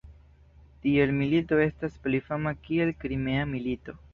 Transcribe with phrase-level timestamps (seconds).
[0.85, 3.97] Tiel milito estas pli fama kiel Krimea milito.